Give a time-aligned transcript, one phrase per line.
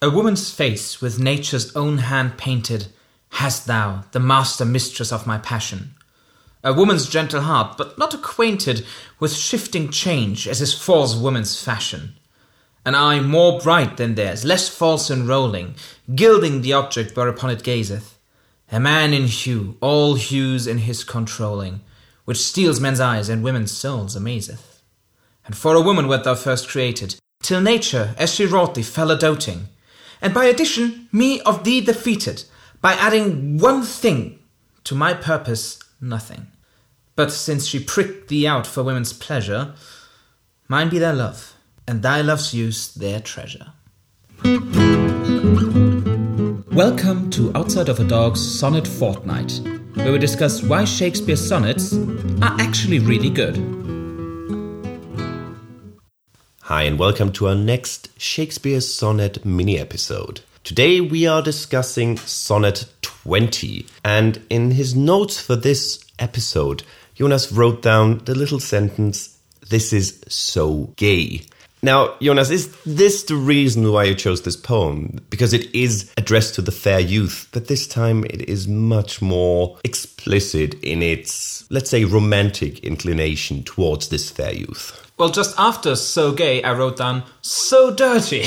[0.00, 2.86] A woman's face with nature's own hand painted,
[3.30, 5.96] hast thou, the master mistress of my passion.
[6.62, 8.86] A woman's gentle heart, but not acquainted
[9.18, 12.14] with shifting change as is false woman's fashion.
[12.84, 15.74] An eye more bright than theirs, less false in rolling,
[16.14, 18.18] gilding the object whereupon it gazeth.
[18.70, 21.80] A man in hue, all hues in his controlling,
[22.24, 24.80] which steals men's eyes and women's souls amazeth.
[25.44, 29.10] And for a woman wert thou first created, till nature, as she wrought thee, fell
[29.10, 29.66] a doting,
[30.20, 32.44] and by addition me of thee defeated,
[32.80, 34.38] by adding one thing
[34.84, 36.46] to my purpose nothing.
[37.16, 39.74] But since she pricked thee out for women's pleasure,
[40.68, 41.54] mine be their love,
[41.86, 43.72] and thy love's use their treasure.
[46.72, 49.60] Welcome to Outside of a Dog's Sonnet Fortnight,
[49.94, 51.94] where we discuss why Shakespeare's sonnets
[52.40, 53.56] are actually really good.
[56.68, 60.42] Hi, and welcome to our next Shakespeare Sonnet mini episode.
[60.64, 66.82] Today we are discussing Sonnet 20, and in his notes for this episode,
[67.14, 69.38] Jonas wrote down the little sentence,
[69.70, 71.46] This is so gay.
[71.82, 75.24] Now, Jonas, is this the reason why you chose this poem?
[75.30, 79.78] Because it is addressed to the fair youth, but this time it is much more
[79.84, 85.07] explicit in its, let's say, romantic inclination towards this fair youth.
[85.18, 88.44] Well, just after So Gay, I wrote down So Dirty.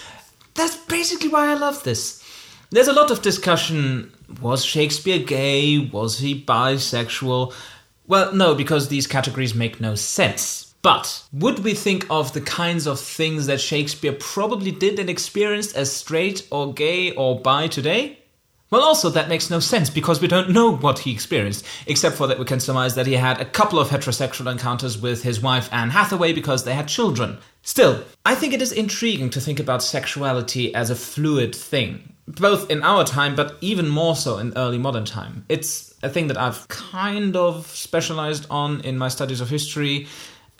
[0.54, 2.22] That's basically why I love this.
[2.70, 5.78] There's a lot of discussion was Shakespeare gay?
[5.78, 7.54] Was he bisexual?
[8.06, 10.74] Well, no, because these categories make no sense.
[10.82, 15.74] But would we think of the kinds of things that Shakespeare probably did and experienced
[15.74, 18.19] as straight or gay or bi today?
[18.70, 22.28] Well, also, that makes no sense because we don't know what he experienced, except for
[22.28, 25.68] that we can surmise that he had a couple of heterosexual encounters with his wife
[25.72, 27.38] Anne Hathaway because they had children.
[27.62, 32.70] Still, I think it is intriguing to think about sexuality as a fluid thing, both
[32.70, 35.44] in our time, but even more so in early modern time.
[35.48, 40.06] It's a thing that I've kind of specialized on in my studies of history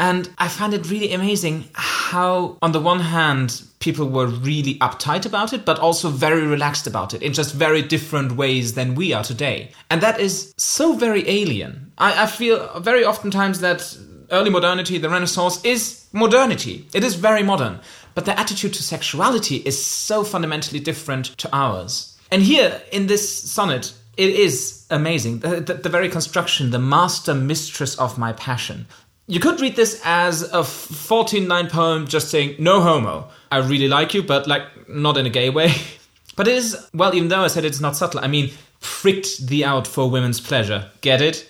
[0.00, 5.26] and I find it really amazing how, on the one hand, people were really uptight
[5.26, 9.12] about it, but also very relaxed about it in just very different ways than we
[9.12, 9.72] are today.
[9.90, 11.92] And that is so very alien.
[11.98, 13.94] I, I feel very oftentimes that
[14.30, 16.88] early modernity, the Renaissance, is modernity.
[16.94, 17.80] It is very modern.
[18.14, 22.16] But the attitude to sexuality is so fundamentally different to ours.
[22.30, 25.40] And here in this sonnet, it is amazing.
[25.40, 28.86] The, the, the, very construction, the master mistress of my passion.
[29.30, 33.28] You could read this as a 14 line poem just saying, no homo.
[33.52, 35.72] I really like you, but like not in a gay way.
[36.36, 39.64] but it is, well, even though I said it's not subtle, I mean, pricked the
[39.64, 40.91] out for women's pleasure.
[41.00, 41.48] Get it?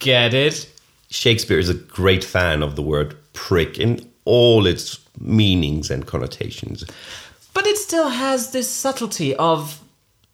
[0.00, 0.68] Get it?
[1.10, 6.84] Shakespeare is a great fan of the word prick in all its meanings and connotations.
[7.54, 9.80] But it still has this subtlety of,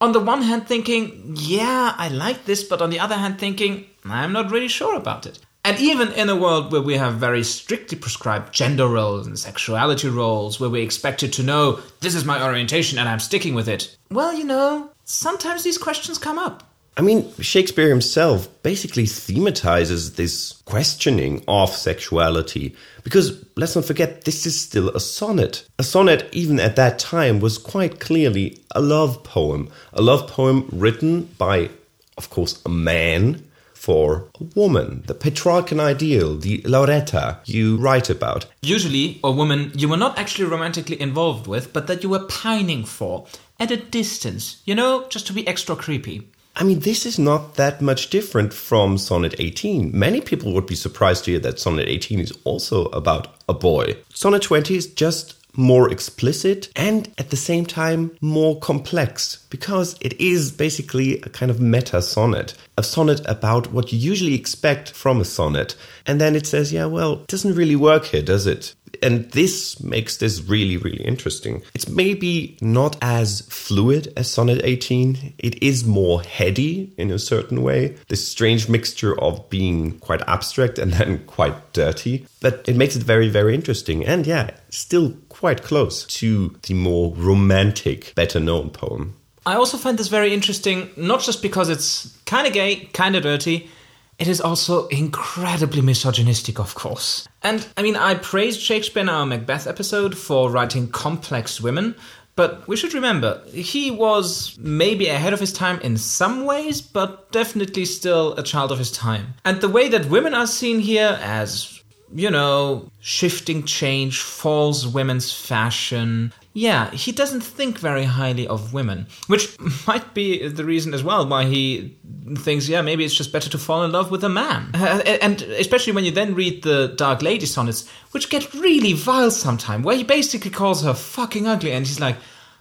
[0.01, 3.85] on the one hand, thinking, yeah, I like this, but on the other hand, thinking,
[4.07, 5.39] I'm not really sure about it.
[5.69, 10.09] And even in a world where we have very strictly prescribed gender roles and sexuality
[10.09, 13.95] roles, where we're expected to know this is my orientation and I'm sticking with it,
[14.11, 16.63] well, you know, sometimes these questions come up.
[16.97, 22.75] I mean, Shakespeare himself basically thematizes this questioning of sexuality
[23.05, 25.69] because let's not forget, this is still a sonnet.
[25.79, 29.69] A sonnet, even at that time, was quite clearly a love poem.
[29.93, 31.69] A love poem written by,
[32.17, 33.45] of course, a man
[33.79, 38.47] for a woman, the Petrarchan ideal, the Laura that you write about.
[38.61, 42.85] Usually, a woman you were not actually romantically involved with, but that you were pining
[42.85, 43.27] for
[43.61, 46.29] at a distance, you know, just to be extra creepy.
[46.57, 49.97] I mean, this is not that much different from Sonnet 18.
[49.97, 53.97] Many people would be surprised to hear that Sonnet 18 is also about a boy.
[54.13, 60.19] Sonnet 20 is just more explicit and at the same time more complex because it
[60.21, 65.21] is basically a kind of meta sonnet, a sonnet about what you usually expect from
[65.21, 65.75] a sonnet.
[66.07, 68.75] And then it says, yeah, well, it doesn't really work here, does it?
[69.03, 71.63] And this makes this really, really interesting.
[71.75, 75.35] It's maybe not as fluid as Sonnet 18.
[75.39, 77.97] It is more heady in a certain way.
[78.09, 82.27] This strange mixture of being quite abstract and then quite dirty.
[82.41, 84.05] But it makes it very, very interesting.
[84.05, 89.15] And yeah, still quite close to the more romantic, better known poem.
[89.47, 93.23] I also find this very interesting, not just because it's kind of gay, kind of
[93.23, 93.71] dirty,
[94.19, 97.29] it is also incredibly misogynistic, of course.
[97.43, 101.95] And I mean, I praised Shakespeare in our Macbeth episode for writing complex women,
[102.35, 107.31] but we should remember, he was maybe ahead of his time in some ways, but
[107.33, 109.35] definitely still a child of his time.
[109.45, 111.79] And the way that women are seen here as
[112.13, 116.33] you know, shifting change, false women's fashion.
[116.59, 119.57] Yeah, he doesn't think very highly of women, which
[119.87, 121.97] might be the reason as well why he
[122.39, 124.71] thinks, yeah, maybe it's just better to fall in love with a man.
[124.75, 129.31] Uh, and especially when you then read the Dark Lady sonnets, which get really vile
[129.31, 132.17] sometimes, where he basically calls her fucking ugly, and he's like,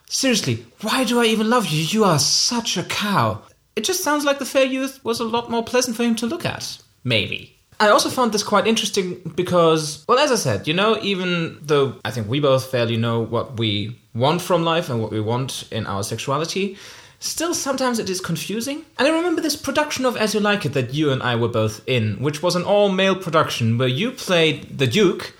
[0.07, 1.81] seriously, why do I even love you?
[1.81, 3.41] You are such a cow.
[3.75, 6.27] It just sounds like the fair youth was a lot more pleasant for him to
[6.27, 6.77] look at.
[7.03, 7.56] Maybe.
[7.79, 11.95] I also found this quite interesting because, well, as I said, you know, even though
[12.03, 15.71] I think we both fairly know what we want from life and what we want
[15.71, 16.77] in our sexuality,
[17.19, 18.83] still sometimes it is confusing.
[18.97, 21.47] And I remember this production of As You Like It that you and I were
[21.47, 25.35] both in, which was an all male production where you played the Duke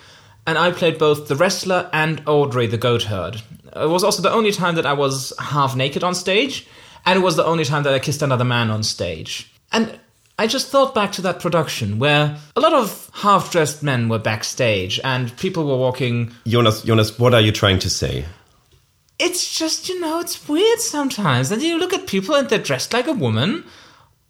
[0.46, 3.42] and I played both the wrestler and Audrey the goatherd.
[3.76, 6.66] It was also the only time that I was half naked on stage,
[7.06, 9.52] and it was the only time that I kissed another man on stage.
[9.72, 10.00] And
[10.40, 14.20] I just thought back to that production where a lot of half dressed men were
[14.20, 16.32] backstage and people were walking.
[16.46, 18.26] Jonas, Jonas, what are you trying to say?
[19.18, 21.52] It's just, you know, it's weird sometimes.
[21.52, 23.64] And you look at people and they're dressed like a woman,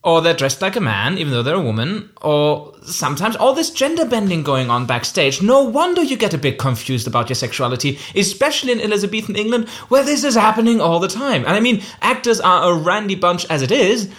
[0.01, 3.69] or they're dressed like a man, even though they're a woman, or sometimes all this
[3.69, 5.41] gender bending going on backstage.
[5.41, 10.05] No wonder you get a bit confused about your sexuality, especially in Elizabethan England, where
[10.05, 11.43] this is happening all the time.
[11.43, 14.09] And I mean, actors are a randy bunch as it is.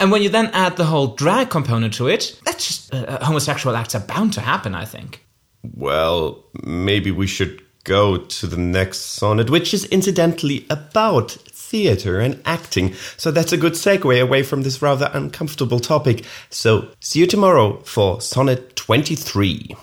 [0.00, 3.24] And when you then add the whole drag component to it, that's just uh, uh,
[3.24, 5.24] homosexual acts are bound to happen, I think.
[5.62, 12.40] Well, maybe we should go to the next sonnet, which is incidentally about theater and
[12.44, 12.94] acting.
[13.16, 16.24] So that's a good segue away from this rather uncomfortable topic.
[16.50, 19.76] So see you tomorrow for sonnet 23.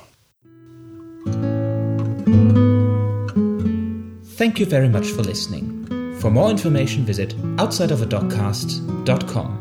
[4.42, 6.18] Thank you very much for listening.
[6.20, 9.61] For more information, visit outsideofadogcast.com.